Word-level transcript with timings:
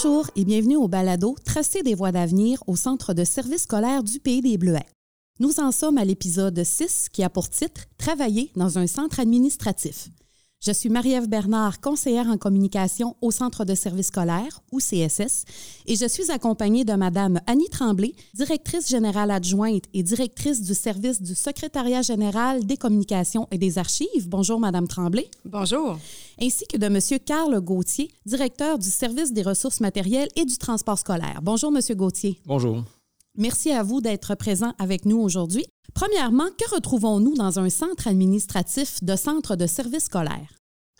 Bonjour 0.00 0.30
et 0.36 0.44
bienvenue 0.44 0.76
au 0.76 0.86
balado 0.86 1.34
Tracer 1.44 1.82
des 1.82 1.96
voies 1.96 2.12
d'avenir 2.12 2.62
au 2.68 2.76
Centre 2.76 3.14
de 3.14 3.24
services 3.24 3.62
scolaires 3.62 4.04
du 4.04 4.20
Pays 4.20 4.40
des 4.40 4.56
Bleuets. 4.56 4.86
Nous 5.40 5.58
en 5.58 5.72
sommes 5.72 5.98
à 5.98 6.04
l'épisode 6.04 6.62
6 6.62 7.08
qui 7.12 7.24
a 7.24 7.28
pour 7.28 7.50
titre 7.50 7.80
Travailler 7.96 8.52
dans 8.54 8.78
un 8.78 8.86
centre 8.86 9.18
administratif. 9.18 10.08
Je 10.60 10.72
suis 10.72 10.88
Marie-Ève 10.88 11.28
Bernard, 11.28 11.80
conseillère 11.80 12.26
en 12.26 12.36
communication 12.36 13.14
au 13.20 13.30
Centre 13.30 13.64
de 13.64 13.76
services 13.76 14.08
scolaires, 14.08 14.60
ou 14.72 14.80
CSS, 14.80 15.44
et 15.86 15.94
je 15.94 16.08
suis 16.08 16.32
accompagnée 16.32 16.84
de 16.84 16.94
Madame 16.94 17.40
Annie 17.46 17.68
Tremblay, 17.68 18.12
directrice 18.34 18.88
générale 18.88 19.30
adjointe 19.30 19.84
et 19.94 20.02
directrice 20.02 20.60
du 20.60 20.74
service 20.74 21.22
du 21.22 21.36
secrétariat 21.36 22.02
général 22.02 22.66
des 22.66 22.76
communications 22.76 23.46
et 23.52 23.58
des 23.58 23.78
archives. 23.78 24.28
Bonjour, 24.28 24.58
Madame 24.58 24.88
Tremblay. 24.88 25.30
Bonjour. 25.44 25.96
Ainsi 26.42 26.64
que 26.66 26.76
de 26.76 26.88
Monsieur 26.88 27.18
Carl 27.18 27.60
Gauthier, 27.60 28.10
directeur 28.26 28.80
du 28.80 28.90
service 28.90 29.32
des 29.32 29.42
ressources 29.42 29.80
matérielles 29.80 30.28
et 30.34 30.44
du 30.44 30.58
transport 30.58 30.98
scolaire. 30.98 31.38
Bonjour, 31.40 31.70
Monsieur 31.70 31.94
Gauthier. 31.94 32.40
Bonjour. 32.44 32.82
Merci 33.40 33.70
à 33.70 33.84
vous 33.84 34.00
d'être 34.00 34.34
présent 34.34 34.74
avec 34.80 35.04
nous 35.04 35.18
aujourd'hui. 35.18 35.64
Premièrement, 35.94 36.48
que 36.58 36.74
retrouvons-nous 36.74 37.36
dans 37.36 37.60
un 37.60 37.70
centre 37.70 38.08
administratif 38.08 39.00
de 39.04 39.14
centre 39.14 39.54
de 39.54 39.68
services 39.68 40.06
scolaires? 40.06 40.58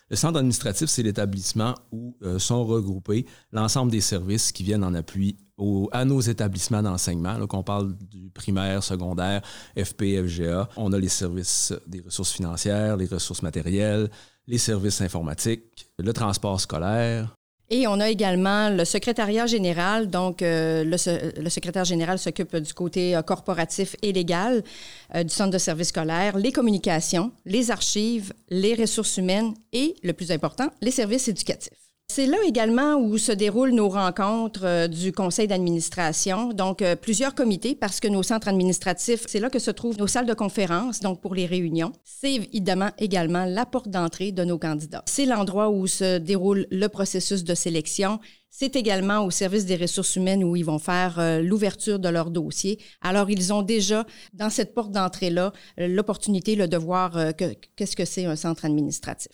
Le 0.09 0.15
centre 0.15 0.39
administratif, 0.39 0.87
c'est 0.87 1.03
l'établissement 1.03 1.75
où 1.91 2.15
euh, 2.23 2.39
sont 2.39 2.63
regroupés 2.63 3.25
l'ensemble 3.51 3.91
des 3.91 3.99
services 3.99 4.53
qui 4.53 4.63
viennent 4.63 4.85
en 4.85 4.93
appui 4.93 5.35
à 5.91 6.05
nos 6.05 6.21
établissements 6.21 6.81
d'enseignement, 6.81 7.45
qu'on 7.45 7.63
parle 7.63 7.93
du 7.97 8.29
primaire, 8.29 8.85
secondaire, 8.85 9.41
FP, 9.77 10.25
FGA. 10.25 10.69
On 10.77 10.93
a 10.93 10.97
les 10.97 11.09
services 11.09 11.73
des 11.87 11.99
ressources 11.99 12.31
financières, 12.31 12.95
les 12.95 13.07
ressources 13.07 13.43
matérielles, 13.43 14.09
les 14.47 14.57
services 14.57 15.01
informatiques, 15.01 15.89
le 15.97 16.13
transport 16.13 16.61
scolaire, 16.61 17.35
et 17.69 17.87
on 17.87 17.99
a 17.99 18.09
également 18.09 18.69
le 18.69 18.85
secrétariat 18.85 19.45
général. 19.45 20.09
Donc, 20.09 20.41
euh, 20.41 20.83
le, 20.83 21.49
secrétaire 21.49 21.85
général 21.85 22.17
s'occupe 22.17 22.55
du 22.55 22.73
côté 22.73 23.15
euh, 23.15 23.21
corporatif 23.21 23.95
et 24.01 24.11
légal 24.11 24.63
euh, 25.15 25.23
du 25.23 25.29
centre 25.29 25.51
de 25.51 25.57
services 25.57 25.89
scolaires, 25.89 26.37
les 26.37 26.51
communications, 26.51 27.31
les 27.45 27.71
archives, 27.71 28.33
les 28.49 28.75
ressources 28.75 29.17
humaines 29.17 29.53
et, 29.73 29.95
le 30.03 30.13
plus 30.13 30.31
important, 30.31 30.69
les 30.81 30.91
services 30.91 31.27
éducatifs. 31.27 31.88
C'est 32.11 32.25
là 32.25 32.37
également 32.43 32.95
où 32.95 33.19
se 33.19 33.31
déroulent 33.31 33.71
nos 33.71 33.87
rencontres 33.87 34.65
euh, 34.65 34.87
du 34.87 35.11
conseil 35.11 35.47
d'administration, 35.47 36.53
donc 36.53 36.81
euh, 36.81 36.95
plusieurs 36.95 37.35
comités, 37.35 37.75
parce 37.75 37.99
que 37.99 38.07
nos 38.07 38.23
centres 38.23 38.47
administratifs, 38.47 39.25
c'est 39.27 39.39
là 39.39 39.51
que 39.51 39.59
se 39.59 39.69
trouvent 39.69 39.99
nos 39.99 40.07
salles 40.07 40.25
de 40.25 40.33
conférence, 40.33 41.01
donc 41.01 41.21
pour 41.21 41.35
les 41.35 41.45
réunions. 41.45 41.91
C'est 42.03 42.33
évidemment 42.33 42.89
également 42.97 43.45
la 43.45 43.63
porte 43.67 43.89
d'entrée 43.89 44.31
de 44.31 44.43
nos 44.43 44.57
candidats. 44.57 45.03
C'est 45.05 45.27
l'endroit 45.27 45.69
où 45.69 45.85
se 45.85 46.17
déroule 46.17 46.65
le 46.71 46.87
processus 46.87 47.43
de 47.43 47.53
sélection. 47.53 48.19
C'est 48.49 48.75
également 48.75 49.23
au 49.23 49.29
service 49.29 49.65
des 49.65 49.75
ressources 49.75 50.15
humaines 50.15 50.43
où 50.43 50.55
ils 50.55 50.65
vont 50.65 50.79
faire 50.79 51.19
euh, 51.19 51.43
l'ouverture 51.43 51.99
de 51.99 52.09
leur 52.09 52.31
dossier. 52.31 52.79
Alors, 53.01 53.29
ils 53.29 53.53
ont 53.53 53.61
déjà, 53.61 54.03
dans 54.33 54.49
cette 54.49 54.73
porte 54.73 54.91
d'entrée-là, 54.91 55.53
l'opportunité 55.77 56.55
de 56.55 56.77
voir 56.77 57.15
qu'est-ce 57.75 57.95
que 57.95 58.05
c'est 58.05 58.25
un 58.25 58.35
centre 58.35 58.65
administratif. 58.65 59.29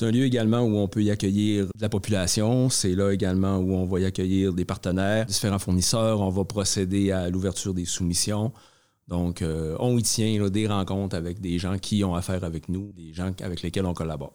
C'est 0.00 0.06
un 0.06 0.12
lieu 0.12 0.24
également 0.24 0.60
où 0.60 0.78
on 0.78 0.88
peut 0.88 1.02
y 1.02 1.10
accueillir 1.10 1.66
de 1.66 1.82
la 1.82 1.90
population. 1.90 2.70
C'est 2.70 2.94
là 2.94 3.10
également 3.10 3.58
où 3.58 3.74
on 3.74 3.84
va 3.84 4.00
y 4.00 4.06
accueillir 4.06 4.54
des 4.54 4.64
partenaires, 4.64 5.26
différents 5.26 5.58
fournisseurs. 5.58 6.22
On 6.22 6.30
va 6.30 6.42
procéder 6.46 7.12
à 7.12 7.28
l'ouverture 7.28 7.74
des 7.74 7.84
soumissions. 7.84 8.50
Donc, 9.08 9.42
euh, 9.42 9.76
on 9.78 9.98
y 9.98 10.02
tient 10.02 10.48
des 10.48 10.66
rencontres 10.66 11.14
avec 11.14 11.42
des 11.42 11.58
gens 11.58 11.76
qui 11.76 12.02
ont 12.02 12.14
affaire 12.14 12.44
avec 12.44 12.70
nous, 12.70 12.92
des 12.92 13.12
gens 13.12 13.30
avec 13.42 13.60
lesquels 13.60 13.84
on 13.84 13.92
collabore. 13.92 14.32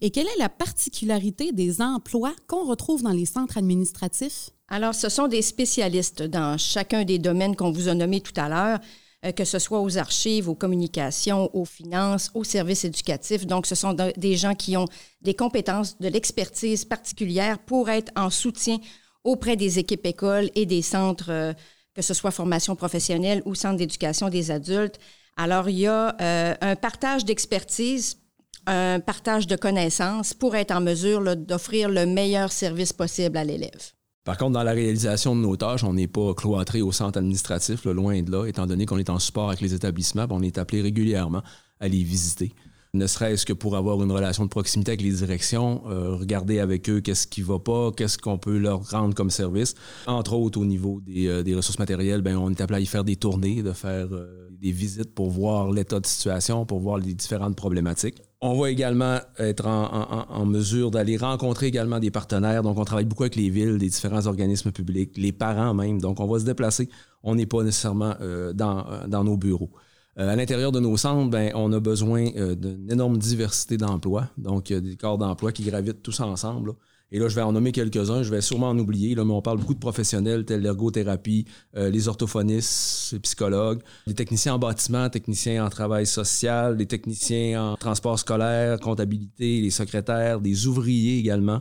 Et 0.00 0.10
quelle 0.10 0.26
est 0.26 0.38
la 0.40 0.48
particularité 0.48 1.52
des 1.52 1.80
emplois 1.80 2.34
qu'on 2.48 2.66
retrouve 2.66 3.04
dans 3.04 3.12
les 3.12 3.24
centres 3.24 3.58
administratifs? 3.58 4.50
Alors, 4.66 4.96
ce 4.96 5.08
sont 5.08 5.28
des 5.28 5.42
spécialistes 5.42 6.24
dans 6.24 6.58
chacun 6.58 7.04
des 7.04 7.20
domaines 7.20 7.54
qu'on 7.54 7.70
vous 7.70 7.86
a 7.86 7.94
nommés 7.94 8.20
tout 8.20 8.32
à 8.34 8.48
l'heure. 8.48 8.80
Euh, 9.24 9.30
que 9.30 9.44
ce 9.44 9.60
soit 9.60 9.80
aux 9.80 9.98
archives, 9.98 10.48
aux 10.48 10.56
communications, 10.56 11.48
aux 11.54 11.64
finances, 11.64 12.32
aux 12.34 12.42
services 12.42 12.84
éducatifs. 12.84 13.46
Donc, 13.46 13.66
ce 13.66 13.76
sont 13.76 13.96
des 14.16 14.36
gens 14.36 14.56
qui 14.56 14.76
ont 14.76 14.86
des 15.20 15.34
compétences, 15.34 15.96
de 16.00 16.08
l'expertise 16.08 16.84
particulière 16.84 17.60
pour 17.60 17.88
être 17.88 18.10
en 18.16 18.30
soutien 18.30 18.78
auprès 19.22 19.54
des 19.54 19.78
équipes 19.78 20.06
écoles 20.06 20.50
et 20.56 20.66
des 20.66 20.82
centres, 20.82 21.30
euh, 21.30 21.52
que 21.94 22.02
ce 22.02 22.14
soit 22.14 22.32
formation 22.32 22.74
professionnelle 22.74 23.42
ou 23.44 23.54
centre 23.54 23.76
d'éducation 23.76 24.28
des 24.28 24.50
adultes. 24.50 24.98
Alors, 25.36 25.68
il 25.68 25.78
y 25.78 25.86
a 25.86 26.16
euh, 26.20 26.54
un 26.60 26.74
partage 26.74 27.24
d'expertise, 27.24 28.18
un 28.66 28.98
partage 28.98 29.46
de 29.46 29.54
connaissances 29.54 30.34
pour 30.34 30.56
être 30.56 30.72
en 30.72 30.80
mesure 30.80 31.36
d'offrir 31.36 31.88
le 31.88 32.06
meilleur 32.06 32.50
service 32.50 32.92
possible 32.92 33.36
à 33.36 33.44
l'élève. 33.44 33.92
Par 34.24 34.36
contre, 34.36 34.52
dans 34.52 34.62
la 34.62 34.72
réalisation 34.72 35.34
de 35.34 35.40
nos 35.40 35.56
tâches, 35.56 35.82
on 35.82 35.94
n'est 35.94 36.06
pas 36.06 36.32
cloîtré 36.34 36.80
au 36.80 36.92
centre 36.92 37.18
administratif, 37.18 37.84
loin 37.84 38.22
de 38.22 38.30
là, 38.30 38.46
étant 38.46 38.66
donné 38.66 38.86
qu'on 38.86 38.98
est 38.98 39.10
en 39.10 39.18
support 39.18 39.48
avec 39.48 39.60
les 39.60 39.74
établissements, 39.74 40.26
on 40.30 40.42
est 40.42 40.58
appelé 40.58 40.80
régulièrement 40.80 41.42
à 41.80 41.88
les 41.88 42.04
visiter. 42.04 42.52
Ne 42.94 43.06
serait-ce 43.06 43.46
que 43.46 43.54
pour 43.54 43.74
avoir 43.76 44.00
une 44.02 44.12
relation 44.12 44.44
de 44.44 44.50
proximité 44.50 44.90
avec 44.92 45.00
les 45.00 45.12
directions, 45.12 45.82
euh, 45.88 46.14
regarder 46.14 46.60
avec 46.60 46.88
eux 46.90 47.00
qu'est-ce 47.00 47.26
qui 47.26 47.40
va 47.40 47.58
pas, 47.58 47.90
qu'est-ce 47.90 48.18
qu'on 48.18 48.36
peut 48.36 48.58
leur 48.58 48.88
rendre 48.90 49.14
comme 49.14 49.30
service. 49.30 49.74
Entre 50.06 50.34
autres, 50.34 50.60
au 50.60 50.66
niveau 50.66 51.00
des, 51.00 51.26
euh, 51.26 51.56
ressources 51.56 51.78
matérielles, 51.78 52.20
ben, 52.20 52.36
on 52.36 52.50
est 52.50 52.60
appelé 52.60 52.76
à 52.76 52.80
y 52.80 52.86
faire 52.86 53.02
des 53.02 53.16
tournées, 53.16 53.62
de 53.62 53.72
faire 53.72 54.08
euh, 54.12 54.50
des 54.50 54.72
visites 54.72 55.14
pour 55.14 55.30
voir 55.30 55.72
l'état 55.72 56.00
de 56.00 56.06
situation, 56.06 56.66
pour 56.66 56.80
voir 56.80 56.98
les 56.98 57.14
différentes 57.14 57.56
problématiques. 57.56 58.22
On 58.44 58.58
va 58.60 58.70
également 58.70 59.20
être 59.38 59.66
en, 59.66 60.44
mesure 60.46 60.90
d'aller 60.90 61.16
rencontrer 61.16 61.66
également 61.66 62.00
des 62.00 62.10
partenaires. 62.10 62.64
Donc, 62.64 62.76
on 62.76 62.84
travaille 62.84 63.04
beaucoup 63.04 63.22
avec 63.22 63.36
les 63.36 63.48
villes, 63.50 63.76
les 63.76 63.88
différents 63.88 64.26
organismes 64.26 64.72
publics, 64.72 65.16
les 65.16 65.30
parents 65.30 65.74
même. 65.74 66.00
Donc, 66.00 66.18
on 66.18 66.26
va 66.26 66.40
se 66.40 66.44
déplacer. 66.44 66.88
On 67.22 67.36
n'est 67.36 67.46
pas 67.46 67.62
nécessairement 67.62 68.16
euh, 68.20 68.52
dans, 68.52 68.84
dans, 69.06 69.22
nos 69.22 69.36
bureaux. 69.36 69.70
Euh, 70.18 70.28
à 70.28 70.34
l'intérieur 70.34 70.72
de 70.72 70.80
nos 70.80 70.96
centres, 70.96 71.30
ben, 71.30 71.52
on 71.54 71.72
a 71.72 71.78
besoin 71.78 72.26
euh, 72.34 72.56
d'une 72.56 72.90
énorme 72.90 73.16
diversité 73.16 73.76
d'emplois. 73.76 74.26
Donc, 74.36 74.70
il 74.70 74.72
y 74.72 74.76
a 74.76 74.80
des 74.80 74.96
corps 74.96 75.18
d'emploi 75.18 75.52
qui 75.52 75.62
gravitent 75.62 76.02
tous 76.02 76.18
ensemble. 76.18 76.72
Et 77.12 77.18
là, 77.18 77.28
je 77.28 77.36
vais 77.36 77.42
en 77.42 77.52
nommer 77.52 77.72
quelques-uns. 77.72 78.22
Je 78.22 78.30
vais 78.30 78.40
sûrement 78.40 78.70
en 78.70 78.78
oublier, 78.78 79.14
là, 79.14 79.24
mais 79.24 79.34
on 79.34 79.42
parle 79.42 79.58
beaucoup 79.58 79.74
de 79.74 79.78
professionnels 79.78 80.46
tels 80.46 80.62
l'ergothérapie, 80.62 81.44
euh, 81.76 81.90
les 81.90 82.08
orthophonistes, 82.08 83.12
les 83.12 83.20
psychologues, 83.20 83.82
les 84.06 84.14
techniciens 84.14 84.54
en 84.54 84.58
bâtiment, 84.58 85.10
techniciens 85.10 85.64
en 85.64 85.68
travail 85.68 86.06
social, 86.06 86.78
les 86.78 86.86
techniciens 86.86 87.62
en 87.62 87.76
transport 87.76 88.18
scolaire, 88.18 88.80
comptabilité, 88.80 89.60
les 89.60 89.70
secrétaires, 89.70 90.40
des 90.40 90.66
ouvriers 90.66 91.18
également. 91.18 91.60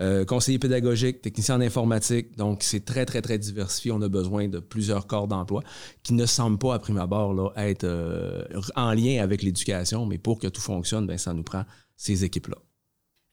Euh, 0.00 0.24
conseillers 0.24 0.58
pédagogiques, 0.60 1.22
techniciens 1.22 1.56
en 1.56 1.60
informatique. 1.60 2.36
Donc, 2.36 2.62
c'est 2.62 2.84
très, 2.84 3.04
très, 3.04 3.20
très 3.20 3.38
diversifié. 3.38 3.90
On 3.90 4.02
a 4.02 4.08
besoin 4.08 4.48
de 4.48 4.60
plusieurs 4.60 5.08
corps 5.08 5.26
d'emploi 5.26 5.62
qui 6.04 6.14
ne 6.14 6.26
semblent 6.26 6.58
pas, 6.58 6.74
à 6.74 6.78
prime 6.78 6.98
abord, 6.98 7.52
être 7.56 7.84
euh, 7.84 8.44
en 8.76 8.92
lien 8.92 9.22
avec 9.22 9.42
l'éducation, 9.42 10.06
mais 10.06 10.18
pour 10.18 10.38
que 10.38 10.46
tout 10.46 10.60
fonctionne, 10.60 11.06
ben, 11.06 11.18
ça 11.18 11.32
nous 11.32 11.44
prend 11.44 11.64
ces 11.96 12.24
équipes-là. 12.24 12.56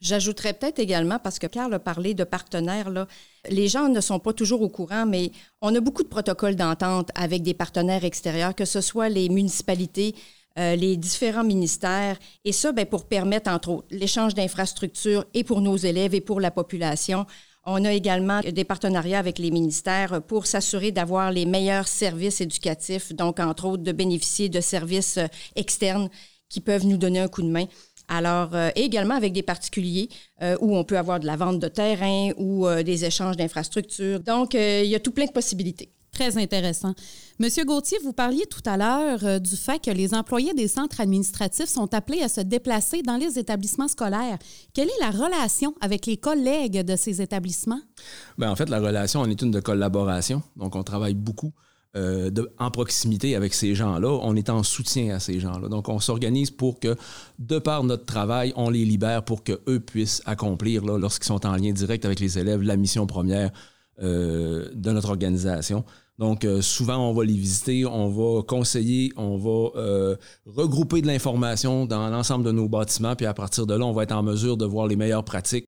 J'ajouterais 0.01 0.53
peut-être 0.53 0.79
également, 0.79 1.19
parce 1.19 1.37
que 1.37 1.45
Carl 1.45 1.71
a 1.71 1.79
parlé 1.79 2.15
de 2.15 2.23
partenaires, 2.23 2.89
là, 2.89 3.07
les 3.49 3.67
gens 3.67 3.87
ne 3.87 4.01
sont 4.01 4.19
pas 4.19 4.33
toujours 4.33 4.63
au 4.63 4.69
courant, 4.69 5.05
mais 5.05 5.31
on 5.61 5.73
a 5.75 5.79
beaucoup 5.79 6.01
de 6.01 6.07
protocoles 6.07 6.55
d'entente 6.55 7.09
avec 7.13 7.43
des 7.43 7.53
partenaires 7.53 8.03
extérieurs, 8.03 8.55
que 8.55 8.65
ce 8.65 8.81
soit 8.81 9.09
les 9.09 9.29
municipalités, 9.29 10.15
euh, 10.57 10.75
les 10.75 10.97
différents 10.97 11.43
ministères, 11.43 12.17
et 12.43 12.51
ça 12.51 12.71
ben, 12.71 12.87
pour 12.87 13.05
permettre, 13.05 13.51
entre 13.51 13.69
autres, 13.69 13.87
l'échange 13.91 14.33
d'infrastructures 14.33 15.25
et 15.35 15.43
pour 15.43 15.61
nos 15.61 15.77
élèves 15.77 16.15
et 16.15 16.21
pour 16.21 16.41
la 16.41 16.49
population. 16.49 17.27
On 17.63 17.85
a 17.85 17.93
également 17.93 18.39
des 18.39 18.63
partenariats 18.63 19.19
avec 19.19 19.37
les 19.37 19.51
ministères 19.51 20.19
pour 20.23 20.47
s'assurer 20.47 20.91
d'avoir 20.91 21.31
les 21.31 21.45
meilleurs 21.45 21.87
services 21.87 22.41
éducatifs, 22.41 23.13
donc 23.13 23.39
entre 23.39 23.65
autres 23.65 23.83
de 23.83 23.91
bénéficier 23.91 24.49
de 24.49 24.61
services 24.61 25.17
euh, 25.17 25.27
externes 25.55 26.09
qui 26.49 26.59
peuvent 26.59 26.85
nous 26.85 26.97
donner 26.97 27.19
un 27.19 27.27
coup 27.27 27.43
de 27.43 27.47
main. 27.47 27.65
Alors, 28.13 28.49
euh, 28.53 28.71
également 28.75 29.15
avec 29.15 29.31
des 29.31 29.41
particuliers 29.41 30.09
euh, 30.41 30.57
où 30.59 30.75
on 30.75 30.83
peut 30.83 30.97
avoir 30.97 31.21
de 31.21 31.25
la 31.25 31.37
vente 31.37 31.59
de 31.59 31.69
terrain 31.69 32.31
ou 32.35 32.67
euh, 32.67 32.83
des 32.83 33.05
échanges 33.05 33.37
d'infrastructures. 33.37 34.19
Donc, 34.19 34.53
il 34.53 34.85
y 34.87 34.95
a 34.95 34.99
tout 34.99 35.11
plein 35.11 35.27
de 35.27 35.31
possibilités. 35.31 35.93
Très 36.11 36.37
intéressant. 36.37 36.93
Monsieur 37.39 37.63
Gauthier, 37.63 37.97
vous 38.03 38.11
parliez 38.11 38.45
tout 38.47 38.61
à 38.65 38.75
l'heure 38.75 39.39
du 39.39 39.55
fait 39.55 39.81
que 39.81 39.91
les 39.91 40.13
employés 40.13 40.53
des 40.53 40.67
centres 40.67 40.99
administratifs 40.99 41.69
sont 41.69 41.93
appelés 41.93 42.21
à 42.21 42.27
se 42.27 42.41
déplacer 42.41 43.01
dans 43.01 43.15
les 43.15 43.39
établissements 43.39 43.87
scolaires. 43.87 44.37
Quelle 44.73 44.89
est 44.89 44.99
la 44.99 45.11
relation 45.11 45.73
avec 45.79 46.05
les 46.05 46.17
collègues 46.17 46.81
de 46.81 46.97
ces 46.97 47.21
établissements? 47.21 47.79
Bien, 48.37 48.51
en 48.51 48.57
fait, 48.57 48.67
la 48.67 48.81
relation, 48.81 49.21
on 49.21 49.29
est 49.29 49.41
une 49.41 49.51
de 49.51 49.61
collaboration. 49.61 50.43
Donc, 50.57 50.75
on 50.75 50.83
travaille 50.83 51.15
beaucoup 51.15 51.53
euh, 51.97 52.31
en 52.57 52.71
proximité 52.71 53.35
avec 53.35 53.53
ces 53.53 53.75
gens-là, 53.75 54.17
on 54.21 54.35
est 54.35 54.49
en 54.49 54.63
soutien 54.63 55.13
à 55.13 55.19
ces 55.19 55.41
gens-là. 55.41 55.67
Donc, 55.67 55.89
on 55.89 55.99
s'organise 55.99 56.49
pour 56.49 56.79
que, 56.79 56.95
de 57.39 57.59
par 57.59 57.83
notre 57.83 58.05
travail, 58.05 58.53
on 58.55 58.69
les 58.69 58.85
libère 58.85 59.23
pour 59.23 59.43
qu'eux 59.43 59.79
puissent 59.79 60.21
accomplir, 60.25 60.85
lorsqu'ils 60.85 61.27
sont 61.27 61.45
en 61.45 61.55
lien 61.55 61.73
direct 61.73 62.05
avec 62.05 62.21
les 62.21 62.39
élèves, 62.39 62.61
la 62.61 62.77
mission 62.77 63.07
première 63.07 63.51
euh, 64.01 64.69
de 64.73 64.91
notre 64.91 65.09
organisation. 65.09 65.83
Donc, 66.17 66.45
euh, 66.45 66.61
souvent, 66.61 67.09
on 67.09 67.13
va 67.13 67.25
les 67.25 67.33
visiter, 67.35 67.85
on 67.85 68.07
va 68.07 68.41
conseiller, 68.43 69.11
on 69.17 69.35
va 69.35 70.15
regrouper 70.45 71.01
de 71.01 71.07
l'information 71.07 71.85
dans 71.85 72.09
l'ensemble 72.09 72.45
de 72.45 72.51
nos 72.51 72.69
bâtiments, 72.69 73.17
puis 73.17 73.25
à 73.25 73.33
partir 73.33 73.65
de 73.65 73.73
là, 73.73 73.85
on 73.85 73.91
va 73.91 74.03
être 74.03 74.13
en 74.13 74.23
mesure 74.23 74.55
de 74.55 74.65
voir 74.65 74.87
les 74.87 74.95
meilleures 74.95 75.25
pratiques 75.25 75.65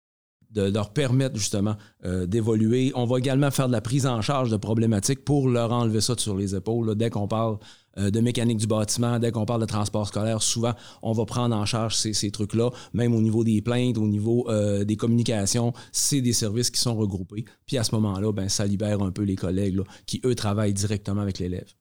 de 0.54 0.72
leur 0.72 0.94
permettre 0.94 1.36
justement 1.36 1.76
euh, 2.06 2.26
d'évoluer. 2.26 2.92
On 2.96 3.06
va 3.06 3.18
également 3.18 3.52
faire 3.52 3.68
de 3.68 3.72
la 3.72 3.82
prise 3.82 4.06
en 4.06 4.22
charge 4.22 4.50
de 4.50 4.58
problématiques 4.58 5.26
pour 5.26 5.50
leur 5.50 5.72
enlever 5.72 6.02
ça 6.02 6.14
sur 6.18 6.36
les 6.36 6.56
épaules. 6.56 6.96
Dès 6.96 7.10
qu'on 7.10 7.28
parle 7.28 7.58
euh, 7.98 8.12
de 8.12 8.20
mécanique 8.20 8.58
du 8.58 8.68
bâtiment, 8.68 9.20
dès 9.20 9.32
qu'on 9.32 9.46
parle 9.46 9.62
de 9.62 9.66
transport 9.66 10.08
scolaire, 10.08 10.42
souvent, 10.42 10.74
on 11.02 11.12
va 11.12 11.26
prendre 11.26 11.56
en 11.56 11.66
charge 11.66 11.96
ces, 11.96 12.32
trucs-là, 12.32 12.70
même 12.94 13.14
au 13.16 13.22
niveau 13.22 13.44
des 13.44 13.62
plaintes, 13.62 13.98
au 13.98 14.08
niveau 14.08 14.50
euh, 14.50 14.84
des 14.84 14.96
communications, 14.96 15.74
c'est 15.92 16.22
des 16.22 16.34
services 16.34 16.70
qui 16.70 16.80
sont 16.80 16.96
regroupés. 16.96 17.46
Puis 17.66 17.78
à 17.78 17.84
ce 17.84 17.94
moment-là, 17.96 18.32
ben, 18.32 18.50
ça 18.50 18.66
libère 18.66 19.02
un 19.02 19.12
peu 19.12 19.24
les 19.24 19.36
collègues 19.36 19.82
qui, 20.06 20.22
eux, 20.26 20.36
travaillent 20.36 20.74
directement 20.74 21.22
avec 21.22 21.40
l'élève. 21.40 21.74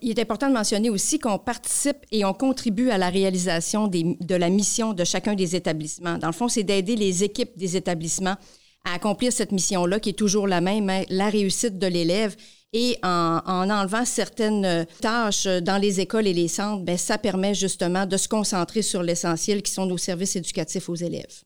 Il 0.00 0.10
est 0.10 0.22
important 0.22 0.48
de 0.48 0.54
mentionner 0.54 0.88
aussi 0.88 1.18
qu'on 1.18 1.38
participe 1.38 1.98
et 2.10 2.24
on 2.24 2.32
contribue 2.32 2.90
à 2.90 2.96
la 2.96 3.10
réalisation 3.10 3.86
de 3.86 4.34
la 4.34 4.48
mission 4.48 4.94
de 4.94 5.04
chacun 5.04 5.34
des 5.34 5.56
établissements. 5.56 6.16
Dans 6.16 6.28
le 6.28 6.32
fond, 6.32 6.48
c'est 6.48 6.62
d'aider 6.62 6.96
les 6.96 7.22
équipes 7.22 7.56
des 7.56 7.76
établissements 7.76 8.36
à 8.84 8.94
accomplir 8.94 9.32
cette 9.32 9.52
mission-là, 9.52 10.00
qui 10.00 10.10
est 10.10 10.18
toujours 10.18 10.46
la 10.46 10.60
même, 10.60 10.88
hein, 10.90 11.02
la 11.08 11.28
réussite 11.28 11.78
de 11.78 11.86
l'élève. 11.86 12.36
Et 12.72 12.98
en, 13.02 13.40
enlevant 13.46 14.04
certaines 14.04 14.86
tâches 15.00 15.46
dans 15.46 15.80
les 15.80 16.00
écoles 16.00 16.26
et 16.26 16.32
les 16.32 16.48
centres, 16.48 16.82
bien, 16.82 16.96
ça 16.96 17.18
permet 17.18 17.54
justement 17.54 18.04
de 18.04 18.16
se 18.16 18.26
concentrer 18.26 18.82
sur 18.82 19.02
l'essentiel, 19.02 19.62
qui 19.62 19.70
sont 19.70 19.86
nos 19.86 19.98
services 19.98 20.36
éducatifs 20.36 20.88
aux 20.88 20.96
élèves. 20.96 21.44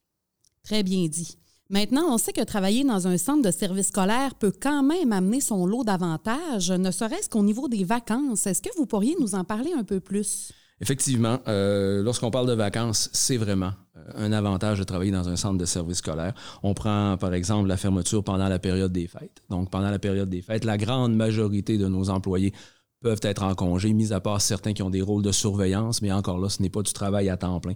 Très 0.65 0.83
bien 0.83 1.07
dit. 1.07 1.37
Maintenant, 1.71 2.05
on 2.09 2.17
sait 2.17 2.33
que 2.33 2.43
travailler 2.43 2.83
dans 2.83 3.07
un 3.09 3.19
centre 3.19 3.43
de 3.43 3.51
service 3.51 3.89
scolaire 3.89 4.35
peut 4.37 4.53
quand 4.59 4.83
même 4.83 5.13
amener 5.13 5.43
son 5.43 5.67
lot 5.67 5.85
d'avantages, 5.85 6.71
ne 6.71 6.91
serait-ce 6.91 7.29
qu'au 7.29 7.43
niveau 7.43 7.69
des 7.69 7.85
vacances. 7.85 8.47
Est-ce 8.47 8.63
que 8.63 8.75
vous 8.79 8.87
pourriez 8.87 9.17
nous 9.21 9.35
en 9.35 9.45
parler 9.45 9.73
un 9.77 9.85
peu 9.85 10.01
plus? 10.01 10.51
Effectivement, 10.81 11.41
euh, 11.47 12.03
lorsqu'on 12.03 12.31
parle 12.31 12.47
de 12.47 12.55
vacances, 12.55 13.11
c'est 13.13 13.37
vraiment 13.37 13.73
euh, 13.99 14.01
un 14.15 14.33
avantage 14.33 14.79
de 14.79 14.85
travailler 14.85 15.11
dans 15.11 15.29
un 15.29 15.37
centre 15.37 15.59
de 15.59 15.67
service 15.67 15.99
scolaire. 15.99 16.33
On 16.63 16.73
prend 16.73 17.19
par 17.19 17.35
exemple 17.35 17.69
la 17.69 17.77
fermeture 17.77 18.25
pendant 18.25 18.49
la 18.49 18.59
période 18.59 18.93
des 18.93 19.07
fêtes. 19.07 19.43
Donc 19.51 19.71
pendant 19.71 19.91
la 19.91 19.99
période 19.99 20.31
des 20.31 20.41
fêtes, 20.41 20.65
la 20.65 20.79
grande 20.79 21.15
majorité 21.15 21.77
de 21.77 21.87
nos 21.87 22.09
employés 22.09 22.55
peuvent 23.03 23.21
être 23.23 23.43
en 23.43 23.55
congé, 23.55 23.93
mis 23.93 24.15
à 24.15 24.21
part 24.21 24.41
certains 24.41 24.73
qui 24.73 24.83
ont 24.83 24.91
des 24.91 25.03
rôles 25.03 25.23
de 25.23 25.33
surveillance, 25.33 26.01
mais 26.01 26.13
encore 26.13 26.39
là, 26.39 26.49
ce 26.49 26.63
n'est 26.63 26.71
pas 26.71 26.83
du 26.83 26.95
travail 26.95 27.29
à 27.29 27.37
temps 27.37 27.61
plein. 27.61 27.75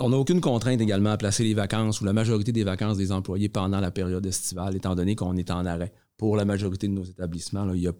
On 0.00 0.10
n'a 0.10 0.16
aucune 0.16 0.40
contrainte 0.40 0.80
également 0.80 1.10
à 1.10 1.16
placer 1.16 1.44
les 1.44 1.54
vacances 1.54 2.00
ou 2.00 2.04
la 2.04 2.12
majorité 2.12 2.52
des 2.52 2.64
vacances 2.64 2.96
des 2.96 3.10
employés 3.10 3.48
pendant 3.48 3.80
la 3.80 3.90
période 3.90 4.24
estivale, 4.24 4.76
étant 4.76 4.94
donné 4.94 5.16
qu'on 5.16 5.36
est 5.36 5.50
en 5.50 5.66
arrêt. 5.66 5.92
Pour 6.16 6.36
la 6.36 6.44
majorité 6.44 6.88
de 6.88 6.92
nos 6.92 7.04
établissements, 7.04 7.72
il 7.72 7.80
n'y 7.80 7.86
a 7.86 7.92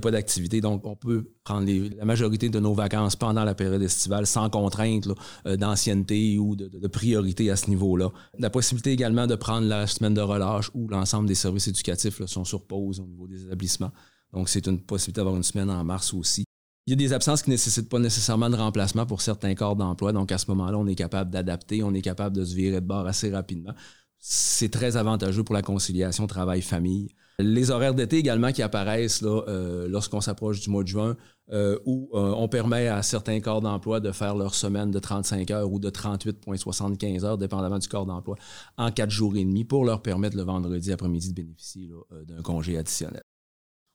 pas 0.00 0.10
d'activité, 0.10 0.60
donc 0.60 0.86
on 0.86 0.96
peut 0.96 1.32
prendre 1.44 1.70
la 1.96 2.04
majorité 2.04 2.48
de 2.48 2.58
nos 2.58 2.74
vacances 2.74 3.14
pendant 3.14 3.44
la 3.44 3.54
période 3.54 3.82
estivale 3.82 4.26
sans 4.26 4.48
contrainte 4.50 5.08
euh, 5.46 5.56
d'ancienneté 5.56 6.38
ou 6.38 6.56
de, 6.56 6.88
priorité 6.88 7.50
à 7.50 7.56
ce 7.56 7.68
niveau-là. 7.68 8.10
La 8.38 8.50
possibilité 8.50 8.90
également 8.90 9.26
de 9.26 9.34
prendre 9.34 9.66
la 9.66 9.86
semaine 9.86 10.14
de 10.14 10.20
relâche 10.20 10.70
où 10.74 10.88
l'ensemble 10.88 11.28
des 11.28 11.34
services 11.34 11.68
éducatifs 11.68 12.24
sont 12.26 12.44
sur 12.44 12.66
pause 12.66 13.00
au 13.00 13.06
niveau 13.06 13.28
des 13.28 13.44
établissements. 13.44 13.92
Donc 14.32 14.48
c'est 14.48 14.66
une 14.66 14.80
possibilité 14.80 15.20
d'avoir 15.20 15.36
une 15.36 15.42
semaine 15.42 15.70
en 15.70 15.84
mars 15.84 16.14
aussi. 16.14 16.44
Il 16.90 16.94
y 16.94 17.04
a 17.04 17.06
des 17.06 17.12
absences 17.12 17.42
qui 17.42 17.50
ne 17.50 17.54
nécessitent 17.54 17.88
pas 17.88 18.00
nécessairement 18.00 18.50
de 18.50 18.56
remplacement 18.56 19.06
pour 19.06 19.20
certains 19.20 19.54
corps 19.54 19.76
d'emploi. 19.76 20.10
Donc, 20.10 20.32
à 20.32 20.38
ce 20.38 20.46
moment-là, 20.48 20.76
on 20.76 20.88
est 20.88 20.96
capable 20.96 21.30
d'adapter, 21.30 21.84
on 21.84 21.94
est 21.94 22.02
capable 22.02 22.34
de 22.34 22.44
se 22.44 22.52
virer 22.56 22.80
de 22.80 22.84
bord 22.84 23.06
assez 23.06 23.30
rapidement. 23.30 23.72
C'est 24.18 24.72
très 24.72 24.96
avantageux 24.96 25.44
pour 25.44 25.54
la 25.54 25.62
conciliation 25.62 26.26
travail-famille. 26.26 27.14
Les 27.38 27.70
horaires 27.70 27.94
d'été 27.94 28.16
également 28.16 28.50
qui 28.50 28.60
apparaissent 28.60 29.22
euh, 29.22 29.86
lorsqu'on 29.88 30.20
s'approche 30.20 30.62
du 30.62 30.70
mois 30.70 30.82
de 30.82 30.88
juin, 30.88 31.16
euh, 31.52 31.78
où 31.84 32.10
euh, 32.14 32.34
on 32.36 32.48
permet 32.48 32.88
à 32.88 33.04
certains 33.04 33.38
corps 33.38 33.60
d'emploi 33.60 34.00
de 34.00 34.10
faire 34.10 34.34
leur 34.34 34.56
semaine 34.56 34.90
de 34.90 34.98
35 34.98 35.48
heures 35.52 35.70
ou 35.70 35.78
de 35.78 35.90
38,75 35.90 37.24
heures, 37.24 37.38
dépendamment 37.38 37.78
du 37.78 37.86
corps 37.86 38.04
d'emploi, 38.04 38.34
en 38.76 38.90
quatre 38.90 39.10
jours 39.10 39.36
et 39.36 39.44
demi 39.44 39.64
pour 39.64 39.84
leur 39.84 40.02
permettre 40.02 40.36
le 40.36 40.42
vendredi 40.42 40.90
après-midi 40.90 41.28
de 41.28 41.34
bénéficier 41.34 41.88
d'un 42.26 42.42
congé 42.42 42.76
additionnel. 42.76 43.22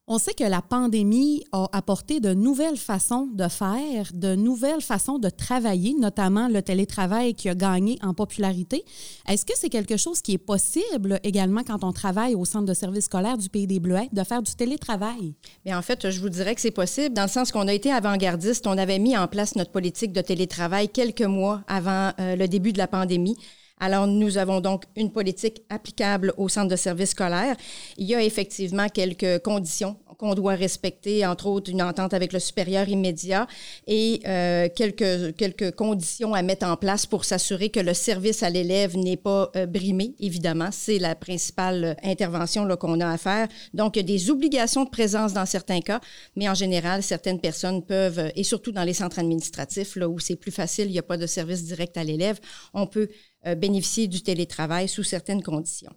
On 0.07 0.19
sait 0.19 0.35
que 0.35 0.43
la 0.43 0.61
pandémie 0.61 1.43
a 1.51 1.67
apporté 1.71 2.19
de 2.19 2.35
nouvelles 2.35 2.77
façons 2.77 3.25
de 3.33 3.47
faire, 3.47 4.11
de 4.13 4.35
nouvelles 4.35 4.83
façons 4.83 5.17
de 5.17 5.29
travailler, 5.29 5.95
notamment 5.99 6.47
le 6.47 6.61
télétravail 6.61 7.33
qui 7.33 7.49
a 7.49 7.55
gagné 7.55 7.97
en 8.03 8.13
popularité. 8.13 8.85
Est-ce 9.27 9.47
que 9.47 9.53
c'est 9.55 9.69
quelque 9.69 9.97
chose 9.97 10.21
qui 10.21 10.33
est 10.33 10.37
possible 10.37 11.19
également 11.23 11.63
quand 11.63 11.83
on 11.83 11.91
travaille 11.91 12.35
au 12.35 12.45
centre 12.45 12.67
de 12.67 12.75
service 12.75 13.05
scolaire 13.05 13.39
du 13.39 13.49
Pays 13.49 13.65
des 13.65 13.79
Bleuets, 13.79 14.09
de 14.13 14.23
faire 14.23 14.43
du 14.43 14.53
télétravail? 14.53 15.33
Bien, 15.65 15.79
en 15.79 15.81
fait, 15.81 16.11
je 16.11 16.19
vous 16.19 16.29
dirais 16.29 16.53
que 16.53 16.61
c'est 16.61 16.69
possible 16.69 17.15
dans 17.15 17.23
le 17.23 17.27
sens 17.27 17.51
qu'on 17.51 17.67
a 17.67 17.73
été 17.73 17.91
avant-gardiste. 17.91 18.67
On 18.67 18.77
avait 18.77 18.99
mis 18.99 19.17
en 19.17 19.27
place 19.27 19.55
notre 19.55 19.71
politique 19.71 20.13
de 20.13 20.21
télétravail 20.21 20.87
quelques 20.87 21.23
mois 21.23 21.63
avant 21.67 22.11
euh, 22.19 22.35
le 22.35 22.47
début 22.47 22.73
de 22.73 22.77
la 22.77 22.87
pandémie. 22.87 23.37
Alors, 23.79 24.07
nous 24.07 24.37
avons 24.37 24.61
donc 24.61 24.83
une 24.95 25.11
politique 25.11 25.63
applicable 25.69 26.33
au 26.37 26.47
centre 26.47 26.69
de 26.69 26.75
service 26.75 27.09
scolaire. 27.09 27.57
Il 27.97 28.07
y 28.07 28.15
a 28.15 28.23
effectivement 28.23 28.87
quelques 28.87 29.39
conditions 29.39 29.97
qu'on 30.17 30.33
doit 30.33 30.55
respecter, 30.55 31.25
entre 31.25 31.47
autres 31.47 31.69
une 31.69 31.81
entente 31.81 32.13
avec 32.13 32.31
le 32.31 32.39
supérieur 32.39 32.87
immédiat 32.87 33.47
et 33.85 34.21
euh, 34.25 34.69
quelques, 34.73 35.35
quelques 35.35 35.71
conditions 35.75 36.33
à 36.33 36.41
mettre 36.41 36.65
en 36.65 36.77
place 36.77 37.05
pour 37.05 37.25
s'assurer 37.25 37.69
que 37.69 37.81
le 37.81 37.93
service 37.93 38.43
à 38.43 38.49
l'élève 38.49 38.97
n'est 38.97 39.17
pas 39.17 39.51
euh, 39.57 39.65
brimé, 39.65 40.15
évidemment. 40.19 40.69
C'est 40.71 40.99
la 40.99 41.15
principale 41.15 41.97
intervention 42.01 42.65
qu'on 42.77 43.01
a 43.01 43.09
à 43.09 43.17
faire. 43.17 43.47
Donc, 43.73 43.95
il 43.95 43.99
y 43.99 44.03
a 44.03 44.17
des 44.17 44.31
obligations 44.31 44.85
de 44.85 44.89
présence 44.89 45.33
dans 45.33 45.45
certains 45.45 45.81
cas, 45.81 45.99
mais 46.35 46.47
en 46.47 46.53
général, 46.53 47.03
certaines 47.03 47.39
personnes 47.39 47.83
peuvent, 47.83 48.31
et 48.35 48.43
surtout 48.43 48.71
dans 48.71 48.83
les 48.83 48.93
centres 48.93 49.19
administratifs, 49.19 49.95
là 49.95 50.07
où 50.07 50.19
c'est 50.19 50.35
plus 50.35 50.51
facile, 50.51 50.85
il 50.85 50.93
n'y 50.93 50.99
a 50.99 51.03
pas 51.03 51.17
de 51.17 51.27
service 51.27 51.63
direct 51.63 51.97
à 51.97 52.03
l'élève, 52.03 52.39
on 52.73 52.87
peut 52.87 53.09
euh, 53.09 53.34
bénéficier 53.57 54.07
du 54.07 54.21
télétravail 54.21 54.87
sous 54.87 55.03
certaines 55.03 55.43
conditions. 55.43 55.93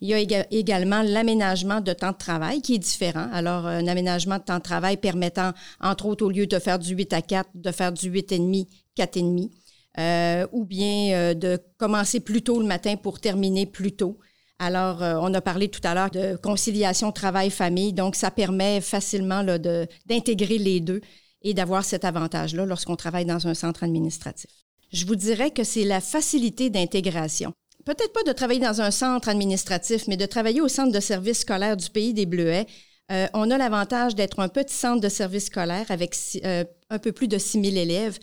Il 0.00 0.08
y 0.08 0.34
a 0.34 0.46
également 0.52 1.02
l'aménagement 1.02 1.80
de 1.80 1.92
temps 1.92 2.12
de 2.12 2.16
travail 2.16 2.60
qui 2.60 2.74
est 2.74 2.78
différent. 2.78 3.28
Alors, 3.32 3.66
un 3.66 3.86
aménagement 3.86 4.38
de 4.38 4.42
temps 4.42 4.58
de 4.58 4.62
travail 4.62 4.96
permettant, 4.96 5.52
entre 5.80 6.06
autres, 6.06 6.24
au 6.24 6.30
lieu 6.30 6.46
de 6.46 6.58
faire 6.58 6.78
du 6.78 6.94
8 6.94 7.12
à 7.12 7.22
4, 7.22 7.50
de 7.54 7.70
faire 7.72 7.92
du 7.92 8.10
8,5, 8.10 8.66
4,5, 8.96 9.50
euh, 9.98 10.46
ou 10.52 10.64
bien 10.64 11.12
euh, 11.12 11.34
de 11.34 11.58
commencer 11.76 12.20
plus 12.20 12.42
tôt 12.42 12.60
le 12.60 12.66
matin 12.66 12.96
pour 12.96 13.20
terminer 13.20 13.66
plus 13.66 13.92
tôt. 13.92 14.18
Alors, 14.60 15.02
euh, 15.02 15.16
on 15.20 15.32
a 15.34 15.40
parlé 15.40 15.68
tout 15.68 15.80
à 15.84 15.94
l'heure 15.94 16.10
de 16.10 16.36
conciliation 16.36 17.10
travail-famille, 17.10 17.92
donc 17.92 18.14
ça 18.14 18.30
permet 18.30 18.80
facilement 18.80 19.42
d'intégrer 19.42 20.58
les 20.58 20.80
deux 20.80 21.00
et 21.42 21.54
d'avoir 21.54 21.84
cet 21.84 22.04
avantage-là 22.04 22.66
lorsqu'on 22.66 22.96
travaille 22.96 23.24
dans 23.24 23.46
un 23.46 23.54
centre 23.54 23.82
administratif. 23.82 24.50
Je 24.92 25.04
vous 25.04 25.16
dirais 25.16 25.50
que 25.50 25.64
c'est 25.64 25.84
la 25.84 26.00
facilité 26.00 26.70
d'intégration. 26.70 27.52
Peut-être 27.84 28.12
pas 28.12 28.22
de 28.24 28.32
travailler 28.32 28.60
dans 28.60 28.80
un 28.80 28.90
centre 28.90 29.28
administratif, 29.28 30.08
mais 30.08 30.16
de 30.16 30.26
travailler 30.26 30.60
au 30.60 30.68
centre 30.68 30.92
de 30.92 31.00
services 31.00 31.40
scolaires 31.40 31.76
du 31.76 31.88
pays 31.90 32.14
des 32.14 32.26
Bleuets. 32.26 32.66
Euh, 33.10 33.26
on 33.32 33.50
a 33.50 33.56
l'avantage 33.56 34.14
d'être 34.14 34.40
un 34.40 34.48
petit 34.48 34.74
centre 34.74 35.00
de 35.00 35.08
services 35.08 35.46
scolaires 35.46 35.90
avec 35.90 36.14
euh, 36.44 36.64
un 36.90 36.98
peu 36.98 37.12
plus 37.12 37.28
de 37.28 37.38
6 37.38 37.62
000 37.62 37.76
élèves 37.76 38.18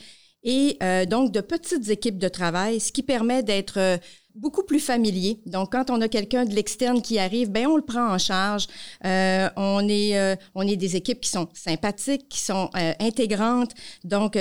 et 0.46 0.78
euh, 0.82 1.06
donc 1.06 1.34
de 1.34 1.42
petites 1.42 1.90
équipes 1.90 2.18
de 2.18 2.30
travail, 2.30 2.80
ce 2.80 2.94
qui 2.94 3.04
permet 3.04 3.44
d'être 3.44 4.00
beaucoup 4.36 4.64
plus 4.64 4.80
familier. 4.80 5.42
Donc, 5.46 5.72
quand 5.72 5.90
on 5.90 6.02
a 6.02 6.08
quelqu'un 6.08 6.46
de 6.46 6.54
l'externe 6.54 7.02
qui 7.02 7.18
arrive, 7.18 7.50
ben 7.50 7.68
on 7.68 7.78
le 7.78 7.82
prend 7.82 8.14
en 8.14 8.18
charge. 8.18 8.68
Euh, 9.06 9.50
on 9.56 9.88
est 9.88 10.18
euh, 10.18 10.36
on 10.54 10.68
est 10.68 10.76
des 10.76 10.96
équipes 10.96 11.22
qui 11.22 11.30
sont 11.30 11.48
sympathiques, 11.54 12.28
qui 12.30 12.40
sont 12.40 12.70
euh, 12.76 12.94
intégrantes. 13.00 13.72
Donc, 14.04 14.38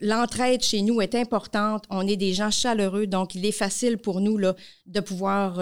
l'entraide 0.00 0.62
chez 0.62 0.82
nous 0.82 1.00
est 1.00 1.14
importante. 1.14 1.84
On 1.90 2.06
est 2.06 2.16
des 2.16 2.34
gens 2.34 2.50
chaleureux, 2.50 3.06
donc 3.06 3.34
il 3.34 3.44
est 3.46 3.52
facile 3.52 3.98
pour 3.98 4.20
nous 4.20 4.36
là 4.36 4.54
de 4.86 5.00
pouvoir 5.00 5.60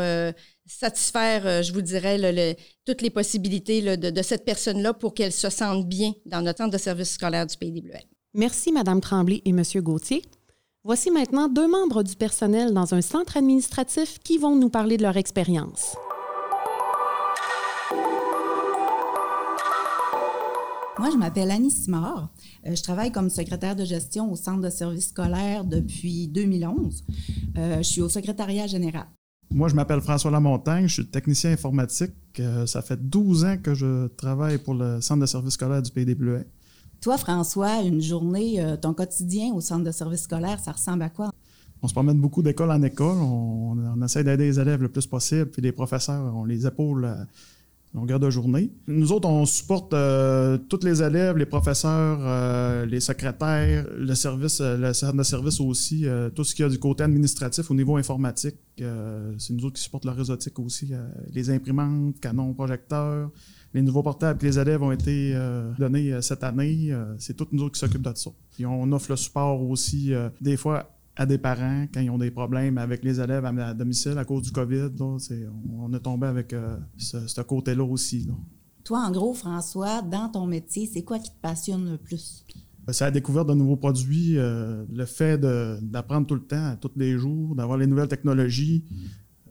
satisfaire, 0.67 1.63
je 1.63 1.73
vous 1.73 1.83
dirais, 1.83 2.57
toutes 2.85 3.03
les 3.03 3.11
possibilités 3.11 3.97
de, 3.97 4.11
de, 4.11 4.23
cette 4.23 4.45
personne-là 4.45 4.93
pour 4.93 5.15
qu'elle 5.15 5.33
se 5.33 5.49
sente 5.51 5.87
bien 5.87 6.13
dans 6.27 6.43
notre 6.43 6.59
centre 6.59 6.73
de 6.73 6.79
service 6.79 7.13
scolaire 7.13 7.47
du 7.47 7.57
Pays 7.57 7.73
des 7.73 7.81
Bleuets. 7.81 8.18
Merci, 8.39 8.71
Madame 8.71 9.01
Tremblay 9.01 9.43
et 9.47 9.53
Monsieur 9.53 9.83
Gauthier. 9.83 10.23
Voici 10.85 11.11
maintenant 11.11 11.49
deux 11.49 11.67
membres 11.69 12.05
du 12.05 12.15
personnel 12.15 12.73
dans 12.73 12.95
un 12.95 13.01
centre 13.01 13.37
administratif 13.37 14.21
qui 14.23 14.39
vont 14.39 14.55
nous 14.55 14.69
parler 14.69 14.97
de 14.97 15.03
leur 15.03 15.17
expérience. 15.17 15.97
Moi, 21.01 21.11
je 21.11 21.17
m'appelle 21.17 21.51
Annie 21.51 21.73
Simard. 21.73 22.33
Euh, 22.65 22.77
je 22.77 22.83
travaille 22.85 23.11
comme 23.11 23.29
secrétaire 23.29 23.75
de 23.75 23.85
gestion 23.85 24.31
au 24.31 24.37
centre 24.37 24.61
de 24.61 24.71
services 24.71 25.09
scolaires 25.09 25.65
depuis 25.65 26.29
2011. 26.29 27.05
Euh, 27.57 27.79
je 27.79 27.83
suis 27.83 28.03
au 28.03 28.09
secrétariat 28.09 28.69
général. 28.69 29.09
Moi, 29.51 29.67
je 29.67 29.75
m'appelle 29.75 30.01
François 30.01 30.31
Lamontagne, 30.31 30.87
je 30.87 30.95
suis 30.95 31.07
technicien 31.11 31.51
informatique. 31.51 32.15
Euh, 32.39 32.67
ça 32.67 32.83
fait 32.83 33.01
12 33.03 33.45
ans 33.45 33.57
que 33.61 33.75
je 33.75 34.07
travaille 34.07 34.59
pour 34.59 34.75
le 34.75 35.01
centre 35.01 35.23
de 35.23 35.27
services 35.27 35.55
scolaires 35.55 35.83
du 35.83 35.91
Pays 35.91 36.07
des 36.07 36.15
Bleuets. 36.15 36.47
Toi, 37.01 37.17
François, 37.17 37.83
une 37.83 38.01
journée, 38.01 38.61
euh, 38.61 38.77
ton 38.77 38.93
quotidien 38.93 39.53
au 39.55 39.61
centre 39.61 39.85
de 39.85 39.93
service 39.93 40.23
scolaire, 40.23 40.59
ça 40.59 40.73
ressemble 40.73 41.03
à 41.03 41.09
quoi? 41.09 41.31
On 41.81 41.87
se 41.87 41.93
promène 41.93 42.21
beaucoup 42.21 42.43
d'école 42.43 42.73
en 42.73 42.83
école. 42.83 43.19
On, 43.19 44.03
essaie 44.03 44.25
d'aider 44.25 44.47
les 44.47 44.59
élèves 44.59 44.83
le 44.83 44.89
plus 44.89 45.07
possible. 45.07 45.47
Puis 45.47 45.63
les 45.63 45.71
professeurs, 45.71 46.35
on 46.35 46.45
les 46.45 46.67
épaule 46.67 47.09
longueur 47.95 48.19
de 48.19 48.29
journée. 48.31 48.73
Nous 48.89 49.13
autres, 49.13 49.29
on 49.29 49.47
supporte 49.47 49.95
euh, 49.95 50.59
tous 50.59 50.85
les 50.85 51.01
élèves, 51.03 51.37
les 51.37 51.47
professeurs, 51.47 52.19
euh, 52.21 52.85
les 52.85 52.99
secrétaires, 52.99 53.87
le 53.97 54.15
service, 54.17 54.61
le 54.61 54.93
centre 54.93 55.17
de 55.17 55.23
service 55.23 55.61
aussi, 55.61 56.05
tout 56.35 56.43
ce 56.43 56.53
qu'il 56.55 56.65
y 56.65 56.67
a 56.67 56.69
du 56.69 56.81
côté 56.81 57.05
administratif 57.05 57.71
au 57.71 57.75
niveau 57.75 57.97
informatique. 57.97 58.57
c'est 58.77 59.53
nous 59.53 59.65
autres 59.65 59.77
qui 59.77 59.83
supportent 59.83 60.05
le 60.05 60.11
réseautique 60.11 60.59
aussi, 60.59 60.91
les 61.33 61.49
imprimantes, 61.51 62.19
canons, 62.21 62.53
projecteurs. 62.55 63.31
Les 63.75 63.83
nouveaux 63.83 64.03
portables 64.03 64.39
que 64.39 64.47
les 64.47 64.59
élèves 64.59 64.83
ont 64.83 64.93
été 64.93 65.35
donnés 65.79 66.23
cette 66.23 66.43
année, 66.43 66.91
c'est 67.19 67.37
tous 67.37 67.49
nous 67.53 67.65
autres 67.65 67.75
qui 67.75 67.81
s'occupent 67.81 68.03
de 68.03 68.13
ça. 68.15 68.31
Puis 68.53 68.65
on 68.65 68.91
offre 68.93 69.11
le 69.11 69.17
support 69.17 69.61
aussi, 69.63 70.13
des 70.41 70.57
fois 70.57 70.99
à 71.19 71.27
des 71.27 71.37
parents 71.37 71.87
quand 71.93 72.01
ils 72.01 72.11
ont 72.11 72.19
des 72.19 72.31
problèmes 72.31 72.79
avec 72.79 73.03
les 73.03 73.21
élèves 73.21 73.45
à, 73.45 73.75
domicile 73.75 74.17
à 74.17 74.25
cause 74.25 74.43
du 74.43 74.53
COVID. 74.53 74.91
on, 75.01 75.93
est 75.93 76.01
tombé 76.01 76.29
avec 76.29 76.53
euh, 76.53 76.77
ce, 76.97 77.41
côté-là 77.41 77.85
aussi. 77.85 78.29
Toi, 78.85 79.01
en 79.01 79.11
gros, 79.11 79.35
François, 79.35 80.01
dans 80.01 80.29
ton 80.29 80.47
métier, 80.47 80.89
c'est 80.91 81.03
quoi 81.03 81.19
qui 81.19 81.31
te 81.31 81.41
passionne 81.43 81.91
le 81.91 81.99
plus? 81.99 82.45
Ben, 82.87 82.93
c'est 82.93 83.05
la 83.05 83.11
découverte 83.11 83.49
de 83.49 83.55
nouveaux 83.55 83.77
produits, 83.77 84.39
euh, 84.39 84.85
le 84.91 85.05
fait 85.05 85.39
d'apprendre 85.39 86.27
tout 86.27 86.37
le 86.37 86.47
temps, 86.47 86.77
tous 86.81 86.93
les 86.97 87.19
jours, 87.19 87.57
d'avoir 87.57 87.77
les 87.77 87.87
nouvelles 87.87 88.09
technologies. 88.09 88.85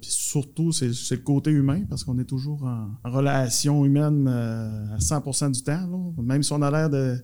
Puis 0.01 0.11
surtout, 0.11 0.71
c'est 0.71 0.87
le 1.11 1.17
côté 1.17 1.51
humain, 1.51 1.83
parce 1.89 2.03
qu'on 2.03 2.17
est 2.19 2.25
toujours 2.25 2.63
en, 2.63 3.09
relation 3.09 3.85
humaine 3.85 4.27
euh, 4.27 4.95
à 4.95 4.97
100% 4.97 5.51
du 5.51 5.63
temps. 5.63 6.13
Même 6.21 6.43
si 6.43 6.53
on 6.53 6.61
a 6.61 6.71
l'air 6.71 6.89
de 6.89 7.17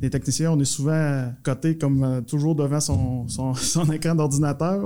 les 0.00 0.10
techniciens, 0.10 0.52
on 0.52 0.60
est 0.60 0.64
souvent 0.64 1.32
cotés 1.42 1.76
comme 1.76 2.04
euh, 2.04 2.20
toujours 2.20 2.54
devant 2.54 2.80
son, 2.80 3.26
écran 3.92 4.14
d'ordinateur. 4.14 4.80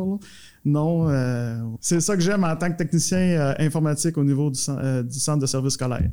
Non, 0.65 1.09
euh, 1.09 1.61
c'est 1.81 2.01
ça 2.01 2.15
que 2.15 2.23
j'aime 2.23 2.45
en 2.45 2.57
tant 2.57 2.71
que 2.71 2.77
technicien 2.77 3.19
euh, 3.19 3.55
informatique 3.59 4.17
au 4.17 4.25
niveau 4.25 4.51
du, 4.51 4.59
centre 4.59 5.39
de 5.39 5.47
service 5.47 5.75
scolaire. 5.75 6.09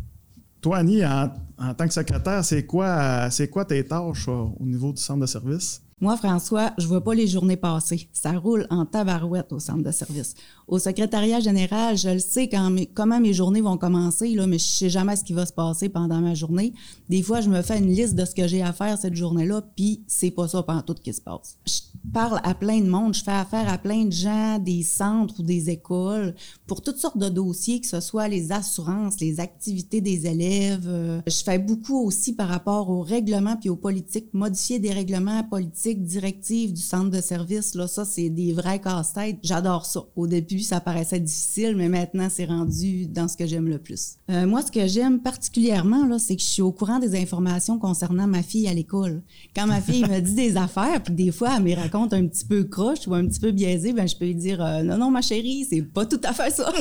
Toi, 0.62 0.78
Annie, 0.78 1.06
en, 1.06 1.30
tant 1.78 1.88
que 1.88 1.94
secrétaire, 1.94 2.44
c'est 2.44 2.66
quoi, 2.66 3.30
c'est 3.30 3.48
quoi 3.48 3.64
tes 3.64 3.86
tâches 3.86 4.28
au 4.28 4.66
niveau 4.66 4.92
du 4.92 5.02
centre 5.02 5.22
de 5.22 5.26
service? 5.26 5.82
Moi, 6.02 6.16
François, 6.16 6.72
je 6.78 6.88
vois 6.88 7.04
pas 7.04 7.14
les 7.14 7.28
journées 7.28 7.58
passer. 7.58 8.08
Ça 8.14 8.32
roule 8.32 8.66
en 8.70 8.86
tabarouette 8.86 9.52
au 9.52 9.60
centre 9.60 9.84
de 9.84 9.92
service. 9.92 10.34
Au 10.66 10.80
secrétariat 10.80 11.42
général, 11.42 11.98
je 11.98 12.10
le 12.10 12.20
sais 12.20 12.48
quand 12.48 12.74
comment 12.94 13.20
mes 13.20 13.34
journées 13.34 13.60
vont 13.60 13.78
commencer, 13.78 14.34
là, 14.34 14.48
mais 14.48 14.60
je 14.60 14.64
sais 14.64 14.90
jamais 14.90 15.18
ce 15.18 15.26
qui 15.26 15.34
va 15.34 15.46
se 15.46 15.52
passer 15.52 15.90
pendant 15.90 16.22
ma 16.22 16.36
journée. 16.36 16.74
Des 17.10 17.22
fois, 17.22 17.42
je 17.42 17.50
me 17.50 17.62
fais 17.62 17.80
une 17.80 17.92
liste 17.92 18.16
de 18.16 18.24
ce 18.24 18.34
que 18.34 18.48
j'ai 18.48 18.62
à 18.62 18.72
faire 18.72 18.98
cette 18.98 19.16
journée-là, 19.16 19.62
puis 19.76 20.04
c'est 20.08 20.32
pas 20.32 20.48
ça 20.48 20.64
pendant 20.64 20.84
tout 20.84 20.94
qui 20.94 21.12
se 21.12 21.20
passe. 21.20 21.58
Je 21.66 21.82
parle 22.14 22.40
à 22.44 22.54
plein 22.54 22.80
de 22.80 22.88
monde, 22.88 23.14
je 23.14 23.24
fais 23.24 23.32
affaire 23.32 23.68
à 23.68 23.78
plein 23.78 24.06
de 24.06 24.12
gens, 24.12 24.58
des 24.58 24.84
centres 24.84 25.42
ou 25.42 25.44
des 25.44 25.70
écoles, 25.70 26.34
pour 26.66 26.82
toutes 26.82 26.98
sortes 26.98 27.18
de 27.18 27.28
dossiers, 27.28 27.82
que 27.82 27.88
ce 27.88 28.00
soit 28.00 28.30
les 28.30 28.54
assurances, 28.54 29.20
les 29.20 29.42
activités 29.42 30.00
des 30.00 30.28
élèves. 30.28 30.88
Euh, 30.88 31.22
je 31.28 31.44
fais 31.44 31.60
beaucoup 31.60 32.06
aussi 32.06 32.36
par 32.36 32.48
rapport 32.48 32.90
aux 32.90 33.02
règlements 33.02 33.58
puis 33.58 33.70
aux 33.70 33.76
politiques, 33.76 34.34
modifier 34.34 34.80
des 34.80 34.92
règlements 34.92 35.44
politiques 35.44 35.89
directive 35.98 36.74
du 36.74 36.82
centre 36.82 37.10
de 37.10 37.22
service, 37.22 37.76
là, 37.76 37.88
ça, 37.88 38.06
c'est 38.06 38.30
des 38.30 38.54
vrais 38.54 38.80
casse-têtes. 38.80 39.40
J'adore 39.44 39.86
ça. 39.86 40.04
Au 40.16 40.28
début, 40.28 40.60
ça 40.60 40.80
paraissait 40.80 41.20
difficile, 41.20 41.76
mais 41.76 41.90
maintenant, 41.90 42.28
c'est 42.30 42.46
rendu 42.46 43.08
dans 43.08 43.28
ce 43.28 43.38
que 43.38 43.46
j'aime 43.46 43.68
le 43.68 43.80
plus. 43.80 44.16
Euh, 44.30 44.46
moi, 44.48 44.62
ce 44.62 44.72
que 44.72 44.88
j'aime 44.88 45.20
particulièrement, 45.20 46.06
là, 46.06 46.20
c'est 46.20 46.36
que 46.36 46.42
je 46.42 46.48
suis 46.48 46.62
au 46.62 46.72
courant 46.72 47.00
des 47.00 47.20
informations 47.20 47.80
concernant 47.80 48.28
ma 48.28 48.44
fille 48.44 48.68
à 48.68 48.74
l'école. 48.74 49.22
Quand 49.56 49.68
ma 49.68 49.82
fille 49.82 50.04
me 50.04 50.20
dit 50.20 50.36
des 50.36 50.58
affaires, 50.58 51.02
puis 51.04 51.14
des 51.14 51.32
fois, 51.32 51.56
elle 51.58 51.64
me 51.64 51.76
raconte 51.76 52.14
un 52.14 52.26
petit 52.28 52.46
peu 52.46 52.64
croche 52.64 53.08
ou 53.08 53.14
un 53.14 53.26
petit 53.26 53.40
peu 53.40 53.52
biaisé, 53.52 53.94
ben, 53.94 54.08
je 54.08 54.16
peux 54.16 54.26
lui 54.26 54.36
dire 54.36 54.64
euh, 54.64 54.84
non, 54.84 54.98
non, 54.98 55.12
ma 55.12 55.22
chérie, 55.22 55.66
c'est 55.70 55.82
pas 55.82 56.06
tout 56.06 56.22
à 56.24 56.34
fait 56.34 56.52
ça. 56.52 56.72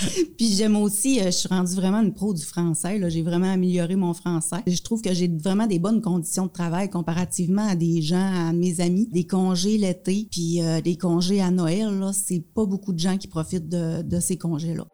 Puis 0.36 0.54
j'aime 0.54 0.76
aussi, 0.76 1.20
euh, 1.20 1.26
je 1.26 1.30
suis 1.30 1.48
rendue 1.48 1.74
vraiment 1.74 2.00
une 2.00 2.12
pro 2.12 2.32
du 2.34 2.42
français. 2.42 3.00
J'ai 3.10 3.22
vraiment 3.22 3.52
amélioré 3.52 3.96
mon 3.96 4.14
français. 4.14 4.62
Je 4.66 4.80
trouve 4.82 5.02
que 5.02 5.12
j'ai 5.12 5.28
vraiment 5.28 5.66
des 5.66 5.78
bonnes 5.78 6.00
conditions 6.00 6.46
de 6.46 6.52
travail 6.52 6.88
comparativement 6.88 7.66
à 7.68 7.74
des 7.74 8.02
gens, 8.02 8.48
à 8.48 8.52
mes 8.52 8.80
amis. 8.80 9.08
Des 9.10 9.26
congés 9.26 9.78
l'été, 9.78 10.28
puis 10.30 10.62
euh, 10.62 10.80
des 10.80 10.96
congés 10.96 11.40
à 11.40 11.50
Noël, 11.50 12.10
c'est 12.12 12.40
pas 12.54 12.64
beaucoup 12.64 12.92
de 12.92 12.98
gens 12.98 13.16
qui 13.16 13.28
profitent 13.28 13.68
de, 13.68 14.02
de 14.02 14.20
ces 14.20 14.36
congés-là. 14.36 14.84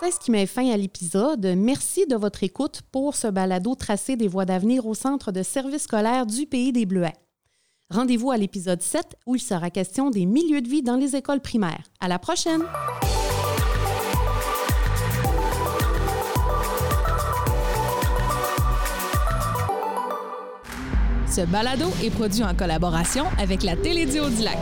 C'est 0.00 0.10
ce 0.10 0.20
qui 0.20 0.30
met 0.30 0.46
fin 0.46 0.70
à 0.70 0.76
l'épisode. 0.76 1.54
Merci 1.56 2.06
de 2.06 2.16
votre 2.16 2.42
écoute 2.42 2.82
pour 2.92 3.16
ce 3.16 3.28
balado 3.28 3.74
tracé 3.74 4.16
des 4.16 4.28
voies 4.28 4.44
d'avenir 4.44 4.86
au 4.86 4.92
Centre 4.92 5.32
de 5.32 5.42
services 5.42 5.84
scolaires 5.84 6.26
du 6.26 6.44
Pays 6.44 6.72
des 6.72 6.84
Bleuets. 6.84 7.14
Rendez-vous 7.90 8.30
à 8.30 8.36
l'épisode 8.36 8.80
7 8.80 9.16
où 9.26 9.36
il 9.36 9.40
sera 9.40 9.70
question 9.70 10.10
des 10.10 10.24
milieux 10.24 10.62
de 10.62 10.68
vie 10.68 10.82
dans 10.82 10.96
les 10.96 11.16
écoles 11.16 11.40
primaires. 11.40 11.82
À 12.00 12.08
la 12.08 12.18
prochaine! 12.18 12.62
Ce 21.28 21.40
balado 21.40 21.86
est 22.02 22.10
produit 22.10 22.44
en 22.44 22.54
collaboration 22.54 23.24
avec 23.38 23.64
la 23.64 23.76
Télédio 23.76 24.30
du 24.30 24.42
Lac. 24.42 24.58